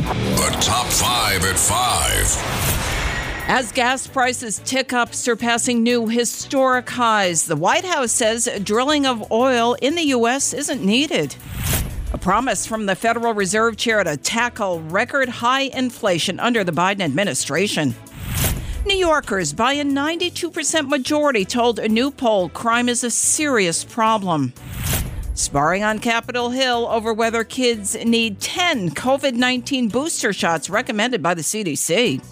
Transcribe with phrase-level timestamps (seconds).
[0.00, 2.26] The top five at five.
[3.48, 9.30] As gas prices tick up, surpassing new historic highs, the White House says drilling of
[9.30, 10.54] oil in the U.S.
[10.54, 11.36] isn't needed.
[12.14, 17.02] A promise from the Federal Reserve Chair to tackle record high inflation under the Biden
[17.02, 17.94] administration.
[18.86, 24.54] New Yorkers, by a 92% majority, told a new poll crime is a serious problem.
[25.40, 31.32] Sparring on Capitol Hill over whether kids need 10 COVID 19 booster shots recommended by
[31.32, 32.22] the CDC.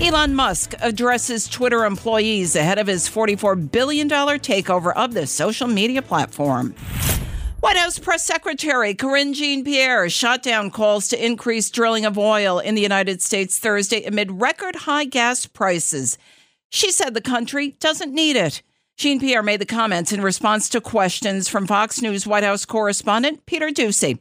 [0.00, 6.02] Elon Musk addresses Twitter employees ahead of his $44 billion takeover of the social media
[6.02, 6.74] platform.
[7.58, 12.60] White House Press Secretary Karine Jean Pierre shot down calls to increase drilling of oil
[12.60, 16.16] in the United States Thursday amid record high gas prices.
[16.70, 18.62] She said the country doesn't need it.
[19.02, 23.44] Jean Pierre made the comments in response to questions from Fox News White House correspondent
[23.46, 24.20] Peter Doocy.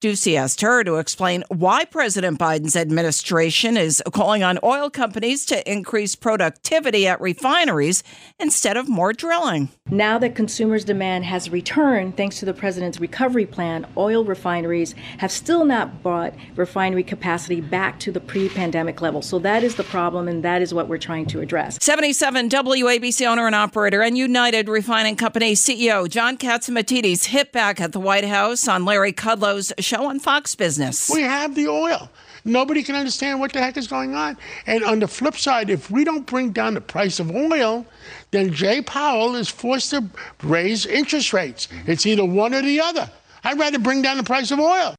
[0.00, 5.68] Doocy asked her to explain why President Biden's administration is calling on oil companies to
[5.68, 8.04] increase productivity at refineries
[8.38, 9.70] instead of more drilling.
[9.90, 15.32] Now that consumers' demand has returned thanks to the president's recovery plan, oil refineries have
[15.32, 19.20] still not brought refinery capacity back to the pre pandemic level.
[19.20, 21.76] So that is the problem, and that is what we're trying to address.
[21.82, 27.90] 77 WABC owner and operator and United Refining Company CEO John Catsimatidis hit back at
[27.90, 31.10] the White House on Larry Kudlow's show on Fox Business.
[31.10, 32.10] We have the oil.
[32.44, 34.36] Nobody can understand what the heck is going on.
[34.66, 37.86] And on the flip side, if we don't bring down the price of oil,
[38.30, 40.04] then Jay Powell is forced to
[40.42, 41.68] raise interest rates.
[41.86, 43.10] It's either one or the other.
[43.44, 44.94] I'd rather bring down the price of oil.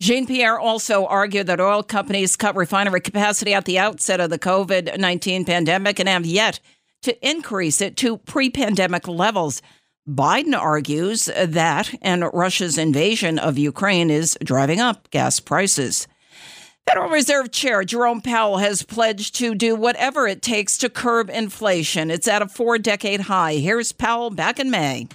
[0.00, 4.38] Jean Pierre also argued that oil companies cut refinery capacity at the outset of the
[4.38, 6.60] COVID 19 pandemic and have yet
[7.02, 9.62] to increase it to pre pandemic levels.
[10.08, 16.06] Biden argues that, and Russia's invasion of Ukraine is driving up gas prices.
[16.86, 22.12] Federal Reserve Chair Jerome Powell has pledged to do whatever it takes to curb inflation.
[22.12, 23.54] It's at a four decade high.
[23.54, 25.08] Here's Powell back in May.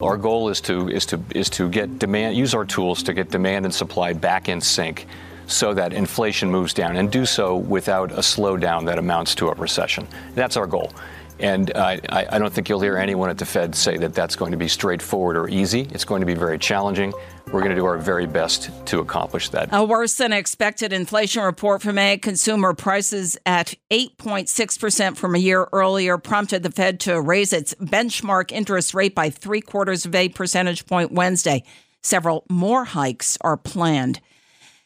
[0.00, 3.30] Our goal is to is to is to get demand use our tools to get
[3.30, 5.06] demand and supply back in sync
[5.46, 9.54] so that inflation moves down and do so without a slowdown that amounts to a
[9.54, 10.06] recession.
[10.34, 10.92] That's our goal.
[11.38, 14.52] And I, I, don't think you'll hear anyone at the Fed say that that's going
[14.52, 15.88] to be straightforward or easy.
[15.90, 17.12] It's going to be very challenging.
[17.46, 19.68] We're going to do our very best to accomplish that.
[19.72, 25.68] A worse than expected inflation report from May consumer prices at 8.6% from a year
[25.72, 30.28] earlier prompted the Fed to raise its benchmark interest rate by three quarters of a
[30.28, 31.64] percentage point Wednesday.
[32.02, 34.20] Several more hikes are planned.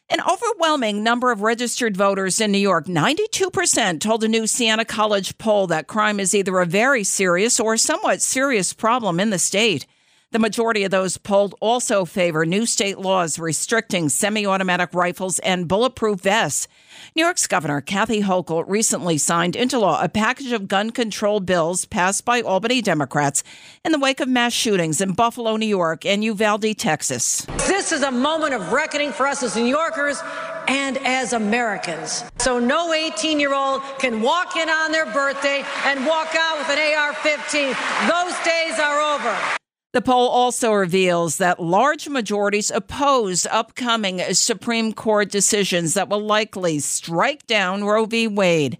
[0.08, 5.36] An overwhelming number of registered voters in New York, 92%, told a new Siena College
[5.36, 9.84] poll that crime is either a very serious or somewhat serious problem in the state.
[10.32, 15.68] The majority of those polled also favor new state laws restricting semi automatic rifles and
[15.68, 16.66] bulletproof vests.
[17.14, 21.84] New York's Governor Kathy Hochul recently signed into law a package of gun control bills
[21.84, 23.44] passed by Albany Democrats
[23.84, 27.46] in the wake of mass shootings in Buffalo, New York, and Uvalde, Texas.
[27.66, 30.20] This is a moment of reckoning for us as New Yorkers
[30.66, 32.24] and as Americans.
[32.38, 36.76] So no 18 year old can walk in on their birthday and walk out with
[36.76, 37.68] an AR 15.
[38.08, 39.56] Those days are over.
[39.96, 46.80] The poll also reveals that large majorities oppose upcoming Supreme Court decisions that will likely
[46.80, 48.28] strike down Roe v.
[48.28, 48.76] Wade,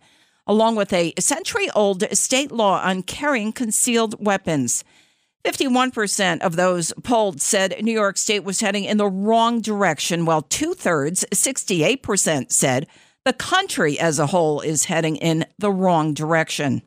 [0.46, 4.84] along with a century old state law on carrying concealed weapons.
[5.42, 10.42] 51% of those polled said New York State was heading in the wrong direction, while
[10.42, 12.86] two thirds, 68%, said
[13.24, 16.82] the country as a whole is heading in the wrong direction.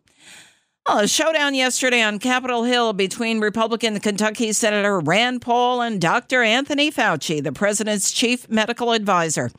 [0.90, 6.42] Well, a showdown yesterday on Capitol Hill between Republican Kentucky Senator Rand Paul and Dr.
[6.42, 9.52] Anthony Fauci, the president's chief medical advisor.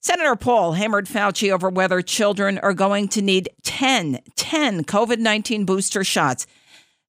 [0.00, 5.64] Senator Paul hammered Fauci over whether children are going to need 10, 10 COVID 19
[5.64, 6.46] booster shots.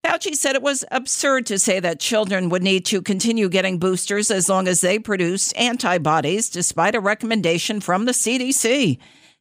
[0.02, 4.32] Fauci said it was absurd to say that children would need to continue getting boosters
[4.32, 8.98] as long as they produce antibodies, despite a recommendation from the CDC.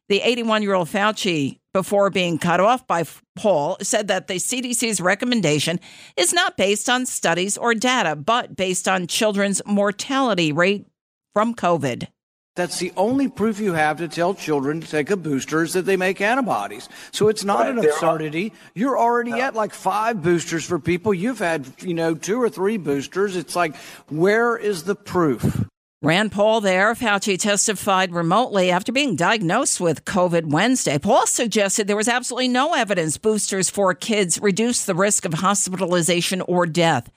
[0.09, 3.03] The 81 year old Fauci, before being cut off by
[3.35, 5.79] Paul, said that the CDC's recommendation
[6.15, 10.85] is not based on studies or data, but based on children's mortality rate
[11.33, 12.07] from COVID.
[12.55, 15.85] That's the only proof you have to tell children to take a booster is that
[15.85, 16.89] they make antibodies.
[17.11, 18.51] So it's not right, an absurdity.
[18.73, 19.41] You're already no.
[19.41, 21.13] at like five boosters for people.
[21.13, 23.35] You've had, you know, two or three boosters.
[23.35, 23.75] It's like,
[24.07, 25.67] where is the proof?
[26.03, 26.93] Rand Paul there.
[26.93, 30.99] Fauci testified remotely after being diagnosed with COVID Wednesday.
[30.99, 36.41] Paul suggested there was absolutely no evidence boosters for kids reduce the risk of hospitalization
[36.41, 37.09] or death.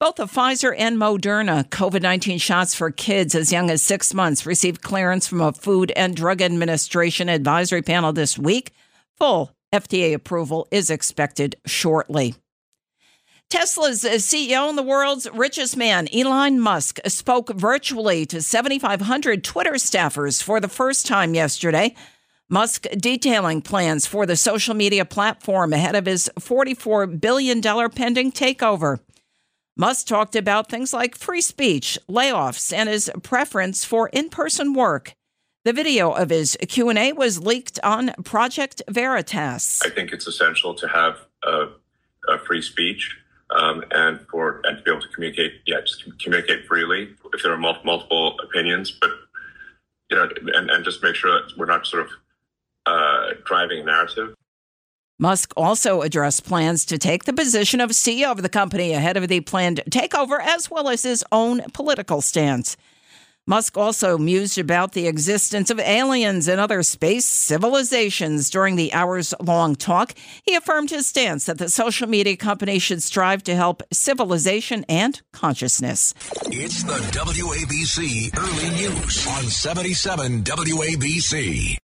[0.00, 4.46] Both the Pfizer and Moderna COVID 19 shots for kids as young as six months
[4.46, 8.72] received clearance from a Food and Drug Administration advisory panel this week.
[9.18, 12.34] Full FDA approval is expected shortly.
[13.54, 20.42] Tesla's CEO and the world's richest man, Elon Musk, spoke virtually to 7,500 Twitter staffers
[20.42, 21.94] for the first time yesterday.
[22.48, 28.98] Musk detailing plans for the social media platform ahead of his $44 billion pending takeover.
[29.76, 35.14] Musk talked about things like free speech, layoffs, and his preference for in-person work.
[35.64, 39.80] The video of his Q&A was leaked on Project Veritas.
[39.84, 41.68] I think it's essential to have a,
[42.28, 43.16] a free speech
[43.54, 47.52] um, and for and to be able to communicate, yeah, just communicate freely if there
[47.52, 49.10] are multiple opinions, but
[50.10, 52.10] you know, and, and just make sure that we're not sort of
[52.86, 54.34] uh, driving a narrative.
[55.18, 59.28] Musk also addressed plans to take the position of CEO of the company ahead of
[59.28, 62.76] the planned takeover, as well as his own political stance.
[63.46, 69.34] Musk also mused about the existence of aliens and other space civilizations during the hours
[69.38, 70.14] long talk.
[70.44, 75.20] He affirmed his stance that the social media company should strive to help civilization and
[75.34, 76.14] consciousness.
[76.46, 81.83] It's the WABC Early News on 77 WABC.